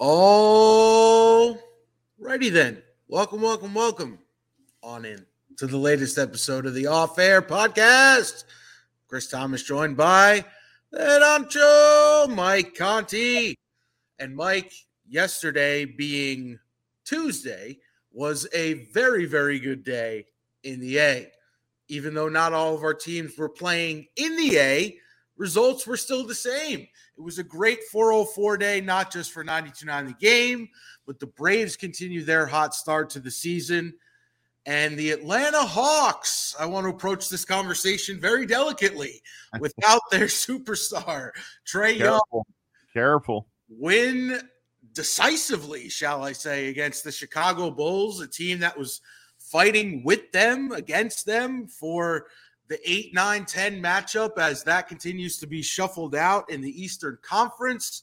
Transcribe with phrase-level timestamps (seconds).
[0.00, 1.58] All
[2.20, 2.80] righty then.
[3.08, 4.20] Welcome, welcome, welcome
[4.80, 8.44] on in to the latest episode of the Off Air Podcast.
[9.08, 10.44] Chris Thomas joined by
[10.92, 13.58] the Ancho Mike Conti.
[14.20, 14.72] And Mike,
[15.08, 16.60] yesterday being
[17.04, 17.80] Tuesday,
[18.12, 20.26] was a very, very good day
[20.62, 21.32] in the A.
[21.88, 24.96] Even though not all of our teams were playing in the A,
[25.38, 26.80] results were still the same.
[26.80, 30.68] It was a great 404 day, not just for 92.9 the game,
[31.06, 33.94] but the Braves continue their hot start to the season.
[34.66, 39.22] And the Atlanta Hawks, I want to approach this conversation very delicately
[39.60, 41.30] without their superstar,
[41.66, 42.20] Trae Young.
[42.92, 43.48] Careful.
[43.70, 44.40] Win
[44.92, 49.00] decisively, shall I say, against the Chicago Bulls, a team that was
[49.38, 52.26] fighting with them, against them for
[52.68, 57.18] the 8 9 10 matchup as that continues to be shuffled out in the Eastern
[57.22, 58.02] Conference.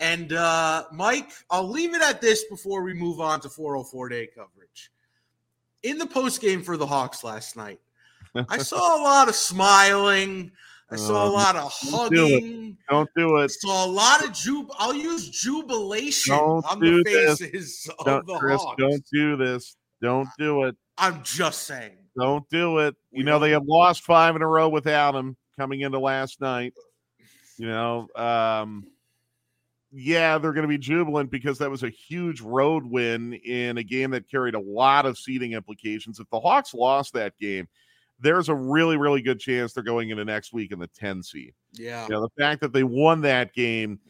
[0.00, 4.26] And uh, Mike, I'll leave it at this before we move on to 404 day
[4.34, 4.90] coverage.
[5.82, 7.80] In the post game for the Hawks last night,
[8.48, 10.50] I saw a lot of smiling.
[10.90, 12.32] I saw a Um, lot of don't do it.
[12.42, 12.76] hugging.
[12.90, 13.50] Don't do I it.
[13.50, 14.68] saw a lot of jub.
[14.78, 17.38] I'll use jubilation Don't on the this.
[17.40, 18.76] faces of Don't, the Chris, Hawks.
[18.82, 19.76] don't do this.
[20.04, 20.76] Don't do it.
[20.98, 21.96] I'm just saying.
[22.18, 22.94] Don't do it.
[23.12, 26.40] We You know, they don't- lost five in a row without him coming into last
[26.40, 26.74] night.
[27.56, 28.86] You know, um,
[29.92, 33.82] yeah, they're going to be jubilant because that was a huge road win in a
[33.84, 36.18] game that carried a lot of seeding implications.
[36.18, 37.68] If the Hawks lost that game,
[38.20, 41.54] there's a really, really good chance they're going into next week in the 10 seed.
[41.72, 42.04] Yeah.
[42.04, 44.00] You know, the fact that they won that game,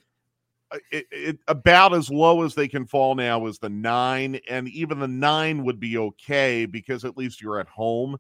[0.91, 4.98] it, it about as low as they can fall now is the nine, and even
[4.98, 8.17] the nine would be okay because at least you're at home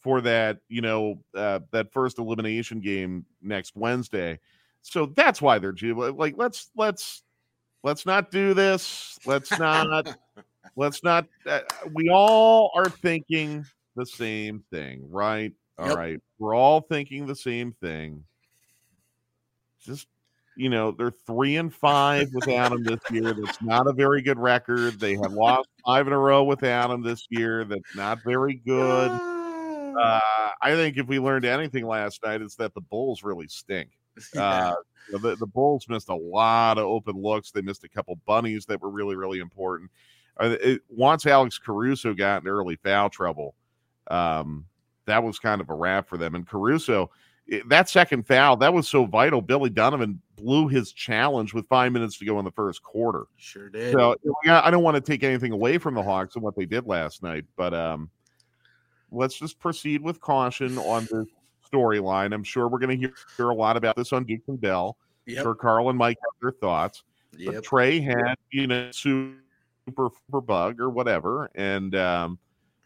[0.00, 4.38] for that, you know, uh, that first elimination game next Wednesday.
[4.82, 5.74] So that's why they're.
[5.94, 7.22] Like, let's let's
[7.82, 9.18] let's not do this.
[9.26, 10.16] Let's not
[10.76, 11.26] let's not.
[11.46, 11.60] Uh,
[11.92, 13.64] we all are thinking
[13.96, 15.52] the same thing, right?
[15.78, 16.20] All right, Yep.
[16.38, 18.24] we're all thinking the same thing.
[19.80, 20.08] Just
[20.58, 23.32] you know, they're three and five without him this year.
[23.32, 24.98] That's not a very good record.
[24.98, 27.64] They have lost five in a row without him this year.
[27.64, 29.08] That's not very good.
[29.08, 30.20] Uh,
[30.60, 33.90] I think if we learned anything last night, it's that the Bulls really stink.
[34.36, 34.74] Uh,
[35.12, 37.52] the, the Bulls missed a lot of open looks.
[37.52, 39.92] They missed a couple bunnies that were really, really important.
[40.40, 43.54] Uh, it, once Alex Caruso got in early foul trouble,
[44.10, 44.64] um,
[45.06, 46.34] that was kind of a wrap for them.
[46.34, 47.12] And Caruso,
[47.66, 49.40] that second foul, that was so vital.
[49.40, 53.24] Billy Donovan blew his challenge with five minutes to go in the first quarter.
[53.36, 53.92] sure did.
[53.94, 56.66] So yeah, I don't want to take anything away from the Hawks and what they
[56.66, 58.10] did last night, but um,
[59.10, 61.26] let's just proceed with caution on this
[61.72, 62.34] storyline.
[62.34, 64.96] I'm sure we're going to hear, hear a lot about this on Duke and Bell.
[65.26, 65.42] yep.
[65.42, 67.04] Sure, Carl and Mike have their thoughts.
[67.44, 69.36] But Trey had you know super
[69.86, 72.38] super bug or whatever, and um,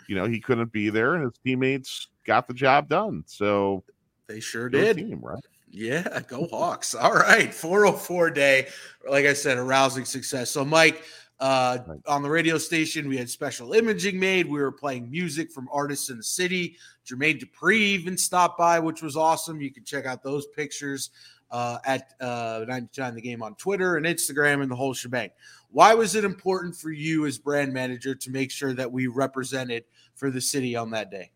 [0.09, 3.25] you know he couldn't be there, and his teammates got the job done.
[3.27, 3.85] So
[4.29, 4.97] They sure did.
[4.97, 5.43] team, right?
[5.71, 6.95] Yeah, go Hawks.
[6.97, 7.53] All right.
[7.53, 8.69] 404 day.
[9.09, 10.51] Like I said, a rousing success.
[10.51, 11.03] So, Mike,
[11.41, 11.99] uh, Right.
[12.07, 14.47] on the radio station, we had special imaging made.
[14.47, 16.77] We were playing music from artists in the city.
[17.07, 19.61] Jermaine Dupri even stopped by, which was awesome.
[19.61, 21.11] You can check out those pictures
[21.51, 25.31] uh, at uh, 99 The Game on Twitter and Instagram and the whole shebang.
[25.71, 29.85] Why was it important for you as brand manager to make sure that we represented
[30.15, 31.33] for the city on that day?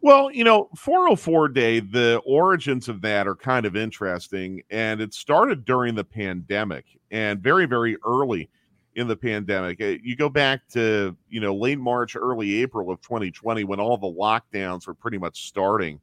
[0.00, 4.62] Well, you know, 404 Day, the origins of that are kind of interesting.
[4.70, 8.48] And it started during the pandemic and very, very early
[8.94, 9.80] in the pandemic.
[9.80, 13.98] Uh, You go back to, you know, late March, early April of 2020 when all
[13.98, 16.00] the lockdowns were pretty much starting.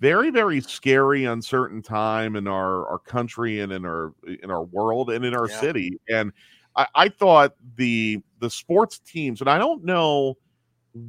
[0.00, 5.10] Very, very scary, uncertain time in our, our country and in our in our world
[5.10, 5.60] and in our Yeah.
[5.60, 5.98] city.
[6.08, 6.32] And
[6.76, 10.36] I, I thought the the sports teams, and I don't know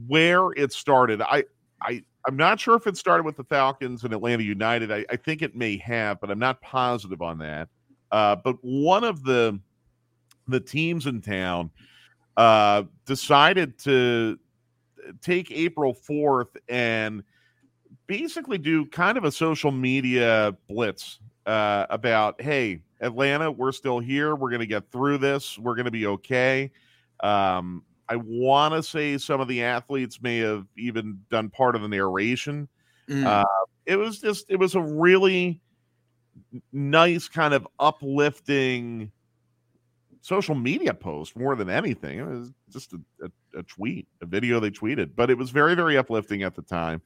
[0.08, 1.22] where it started.
[1.22, 1.46] I
[1.85, 4.91] I I'm not sure if it started with the Falcons and Atlanta United.
[4.91, 7.69] I, I think it may have, but I'm not positive on that.
[8.12, 9.59] Uh, but one of the
[10.47, 11.72] the teams in town
[12.37, 14.37] uh, decided to
[15.22, 17.23] take April 4th and
[18.08, 24.35] basically do kind of a social media blitz uh, about, hey, Atlanta, we're still here.
[24.35, 25.58] We're going to get through this.
[25.58, 26.72] We're going to be okay.
[27.22, 31.81] Um, I want to say some of the athletes may have even done part of
[31.81, 32.67] the narration.
[33.09, 33.25] Mm.
[33.25, 33.46] Uh,
[33.85, 35.61] it was just, it was a really
[36.72, 39.11] nice kind of uplifting
[40.22, 42.19] social media post more than anything.
[42.19, 45.75] It was just a, a, a tweet, a video they tweeted, but it was very,
[45.75, 47.01] very uplifting at the time.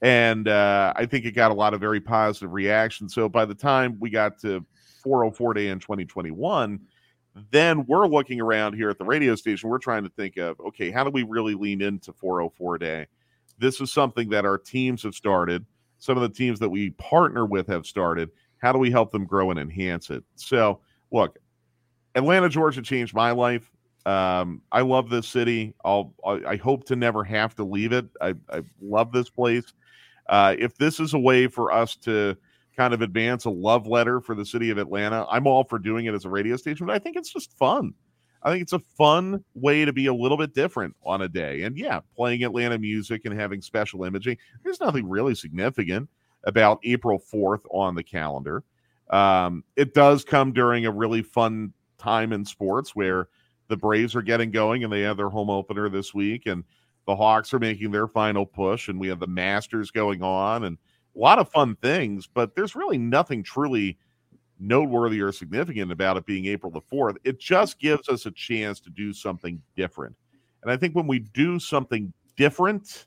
[0.00, 3.08] And uh, I think it got a lot of very positive reaction.
[3.08, 4.64] So by the time we got to
[5.02, 6.80] 404 day in 2021,
[7.50, 9.70] Then we're looking around here at the radio station.
[9.70, 13.06] We're trying to think of, okay, how do we really lean into 404 day?
[13.58, 15.64] This is something that our teams have started.
[15.98, 18.30] Some of the teams that we partner with have started.
[18.58, 20.24] How do we help them grow and enhance it?
[20.34, 20.80] So,
[21.10, 21.38] look,
[22.14, 23.70] Atlanta, Georgia changed my life.
[24.04, 25.74] Um, I love this city.
[25.84, 28.06] I'll, I hope to never have to leave it.
[28.20, 29.72] I, I love this place.
[30.28, 32.36] Uh, if this is a way for us to
[32.76, 36.06] kind of advance a love letter for the city of Atlanta, I'm all for doing
[36.06, 37.94] it as a radio station, but I think it's just fun.
[38.42, 41.62] I think it's a fun way to be a little bit different on a day.
[41.62, 46.08] And yeah, playing Atlanta music and having special imaging, there's nothing really significant
[46.44, 48.64] about April 4th on the calendar.
[49.10, 53.28] Um, it does come during a really fun time in sports where
[53.68, 56.64] the Braves are getting going and they have their home opener this week, and
[57.06, 60.78] the Hawks are making their final push, and we have the Masters going on, and
[61.14, 63.98] a lot of fun things, but there's really nothing truly
[64.58, 67.16] noteworthy or significant about it being April the 4th.
[67.24, 70.14] It just gives us a chance to do something different.
[70.62, 73.06] And I think when we do something different,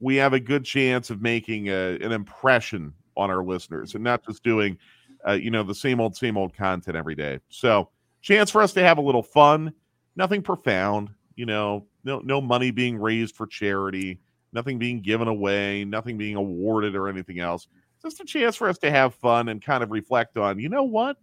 [0.00, 4.24] we have a good chance of making a, an impression on our listeners and not
[4.24, 4.78] just doing,
[5.26, 7.40] uh, you know, the same old, same old content every day.
[7.48, 7.88] So,
[8.20, 9.72] chance for us to have a little fun,
[10.16, 14.20] nothing profound, you know, no, no money being raised for charity,
[14.56, 17.68] nothing being given away, nothing being awarded or anything else.
[18.02, 20.82] Just a chance for us to have fun and kind of reflect on, you know
[20.82, 21.18] what?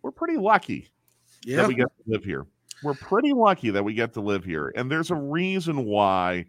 [0.00, 0.88] We're pretty lucky
[1.44, 1.56] yeah.
[1.58, 2.46] that we get to live here.
[2.84, 4.72] We're pretty lucky that we get to live here.
[4.76, 6.46] And there's a reason why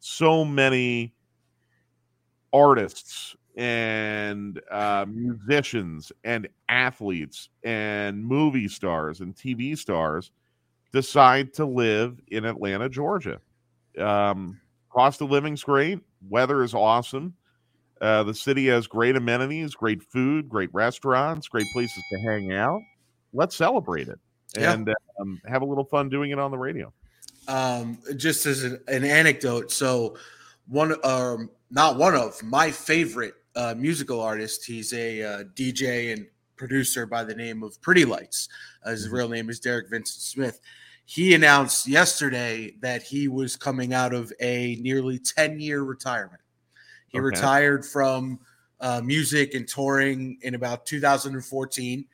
[0.00, 1.12] so many
[2.52, 10.30] artists and uh, musicians and athletes and movie stars and TV stars
[10.92, 13.40] decide to live in Atlanta, Georgia.
[13.98, 14.60] Um,
[14.90, 17.34] cost of living's great, weather is awesome.
[18.00, 22.80] Uh, the city has great amenities, great food, great restaurants, great places to hang out.
[23.32, 24.18] Let's celebrate it
[24.56, 24.94] and yeah.
[25.20, 26.92] um, have a little fun doing it on the radio
[27.48, 29.70] um, just as an, an, anecdote.
[29.70, 30.16] So,
[30.66, 34.64] one, um, not one of my favorite uh, musical artists.
[34.64, 36.26] He's a uh, DJ and
[36.56, 38.48] producer by the name of Pretty Lights.
[38.84, 39.16] Uh, his mm-hmm.
[39.16, 40.60] real name is Derek Vincent Smith.
[41.06, 46.40] He announced yesterday that he was coming out of a nearly 10 year retirement.
[47.08, 47.24] He okay.
[47.24, 48.40] retired from
[48.80, 52.06] uh, music and touring in about 2014.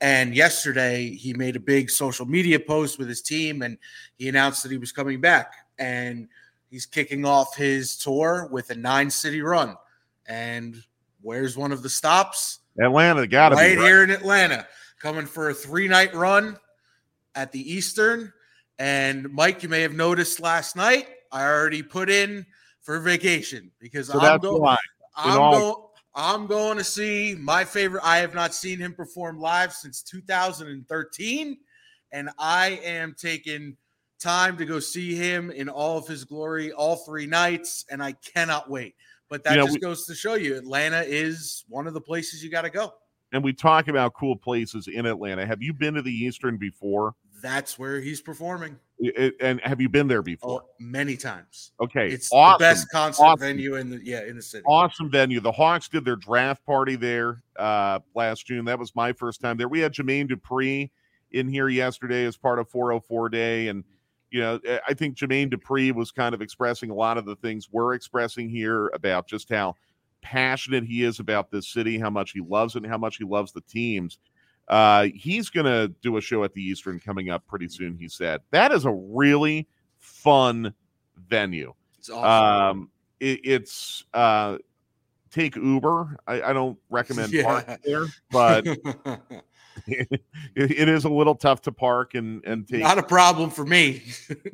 [0.00, 3.78] And yesterday, he made a big social media post with his team and
[4.16, 5.52] he announced that he was coming back.
[5.78, 6.28] And
[6.68, 9.76] he's kicking off his tour with a nine city run.
[10.26, 10.76] And
[11.20, 12.58] where's one of the stops?
[12.80, 14.66] Atlanta, got to right, right here in Atlanta,
[14.98, 16.56] coming for a three night run
[17.34, 18.32] at the Eastern.
[18.78, 22.46] And Mike, you may have noticed last night, I already put in
[22.80, 24.76] for vacation because so I'm going.
[25.16, 25.74] I'm going.
[26.14, 28.02] I'm going to see my favorite.
[28.04, 31.56] I have not seen him perform live since 2013,
[32.12, 33.76] and I am taking
[34.20, 38.12] time to go see him in all of his glory, all three nights, and I
[38.12, 38.94] cannot wait.
[39.30, 42.00] But that you know, just we, goes to show you Atlanta is one of the
[42.00, 42.92] places you got to go.
[43.32, 45.46] And we talk about cool places in Atlanta.
[45.46, 47.14] Have you been to the Eastern before?
[47.42, 48.78] That's where he's performing.
[48.98, 50.62] It, and have you been there before?
[50.62, 51.72] Oh, many times.
[51.80, 52.58] Okay, it's awesome.
[52.58, 53.40] the best concert awesome.
[53.40, 54.62] venue in the yeah in the city.
[54.64, 55.40] Awesome venue.
[55.40, 58.64] The Hawks did their draft party there uh, last June.
[58.64, 59.68] That was my first time there.
[59.68, 60.90] We had Jermaine Dupri
[61.32, 63.82] in here yesterday as part of 404 Day, and
[64.30, 67.68] you know I think Jermaine Dupri was kind of expressing a lot of the things
[67.72, 69.74] we're expressing here about just how
[70.22, 73.24] passionate he is about this city, how much he loves it, and how much he
[73.24, 74.20] loves the teams.
[74.72, 78.08] Uh, he's going to do a show at the Eastern coming up pretty soon, he
[78.08, 78.40] said.
[78.52, 80.72] That is a really fun
[81.28, 81.74] venue.
[81.98, 82.80] It's awesome.
[82.80, 84.56] Um, it, it's uh,
[85.30, 86.16] take Uber.
[86.26, 87.42] I, I don't recommend yeah.
[87.42, 88.80] parking there, but it,
[90.56, 92.80] it is a little tough to park and and take.
[92.80, 94.02] Not a problem for me.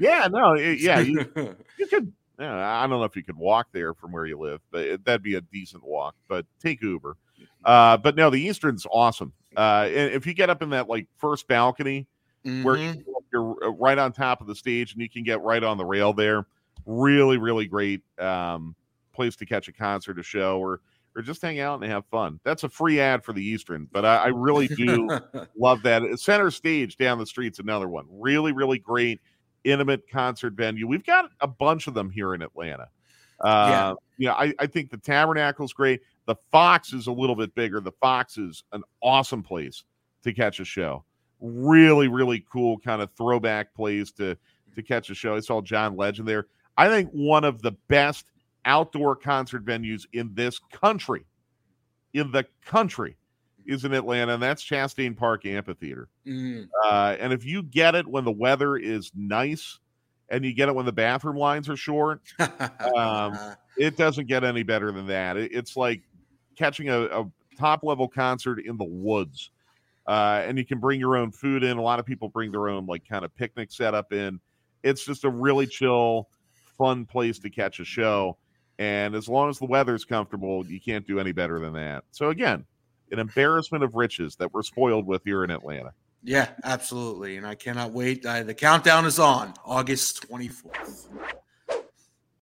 [0.01, 1.31] yeah, no, it, yeah, you,
[1.79, 2.13] you could.
[2.41, 5.23] Yeah, I don't know if you could walk there from where you live, but that'd
[5.23, 6.17] be a decent walk.
[6.27, 7.17] But take Uber.
[7.65, 9.33] Uh, but no, the Eastern's awesome.
[9.57, 12.07] Uh, and if you get up in that like first balcony
[12.47, 12.63] mm-hmm.
[12.63, 12.95] where
[13.33, 15.85] you're uh, right on top of the stage and you can get right on the
[15.85, 16.47] rail there,
[16.87, 18.75] really, really great um,
[19.13, 20.81] place to catch a concert, a show, or
[21.17, 22.39] or just hang out and have fun.
[22.45, 25.09] That's a free ad for the Eastern, but I, I really do
[25.59, 26.03] love that.
[26.21, 28.07] Center stage down the street's another one.
[28.09, 29.21] Really, really great,
[29.65, 30.87] intimate concert venue.
[30.87, 32.89] We've got a bunch of them here in Atlanta.
[33.41, 33.95] Uh, yeah.
[34.17, 36.03] You know, I, I think the Tabernacle's great.
[36.29, 37.81] The Fox is a little bit bigger.
[37.81, 39.85] The Fox is an awesome place
[40.25, 41.03] to catch a show.
[41.41, 44.37] Really, really cool kind of throwback place to
[44.75, 45.37] to catch a show.
[45.37, 46.49] I saw John Legend there.
[46.77, 48.27] I think one of the best
[48.67, 51.25] outdoor concert venues in this country,
[52.13, 53.17] in the country,
[53.65, 56.11] is in Atlanta, and that's Chastain Park Amphitheater.
[56.27, 56.69] Mm.
[56.85, 59.81] Uh, and if you get it when the weather is nice
[60.29, 62.21] and you get it when the bathroom lines are short,
[62.95, 65.37] Um, it doesn't get any better than that.
[65.37, 66.03] It, it's like
[66.59, 69.51] catching a, a top level concert in the woods.
[70.07, 71.77] Uh, and you can bring your own food in.
[71.77, 74.41] A lot of people bring their own like kind of picnic setup in.
[74.83, 76.29] It's just a really chill,
[76.79, 78.37] fun place to catch a show.
[78.79, 82.05] And as long as the weather's comfortable, you can't do any better than that.
[82.11, 82.65] So again,
[83.11, 85.93] an embarrassment of riches that we're spoiled with here in Atlanta.
[86.23, 87.37] yeah, absolutely.
[87.37, 88.23] And I cannot wait.
[88.23, 91.09] The countdown is on August 24th.